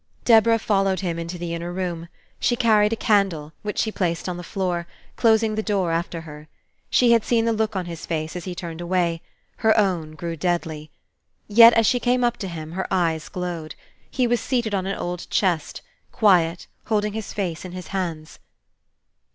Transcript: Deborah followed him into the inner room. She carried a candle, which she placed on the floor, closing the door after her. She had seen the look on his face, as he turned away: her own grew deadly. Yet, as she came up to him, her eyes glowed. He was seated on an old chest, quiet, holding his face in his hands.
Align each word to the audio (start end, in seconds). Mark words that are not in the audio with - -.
Deborah 0.25 0.57
followed 0.57 1.01
him 1.01 1.19
into 1.19 1.37
the 1.37 1.53
inner 1.53 1.71
room. 1.71 2.07
She 2.39 2.55
carried 2.55 2.91
a 2.91 2.95
candle, 2.95 3.53
which 3.61 3.77
she 3.77 3.91
placed 3.91 4.27
on 4.27 4.35
the 4.35 4.41
floor, 4.41 4.87
closing 5.15 5.53
the 5.53 5.61
door 5.61 5.91
after 5.91 6.21
her. 6.21 6.47
She 6.89 7.11
had 7.11 7.23
seen 7.23 7.45
the 7.45 7.53
look 7.53 7.75
on 7.75 7.85
his 7.85 8.07
face, 8.07 8.35
as 8.35 8.45
he 8.45 8.55
turned 8.55 8.81
away: 8.81 9.21
her 9.57 9.77
own 9.77 10.15
grew 10.15 10.35
deadly. 10.35 10.89
Yet, 11.47 11.73
as 11.73 11.85
she 11.85 11.99
came 11.99 12.23
up 12.23 12.37
to 12.37 12.47
him, 12.47 12.71
her 12.71 12.87
eyes 12.89 13.29
glowed. 13.29 13.75
He 14.09 14.25
was 14.25 14.41
seated 14.41 14.73
on 14.73 14.87
an 14.87 14.97
old 14.97 15.29
chest, 15.29 15.83
quiet, 16.11 16.65
holding 16.85 17.13
his 17.13 17.31
face 17.31 17.63
in 17.63 17.73
his 17.73 17.89
hands. 17.89 18.39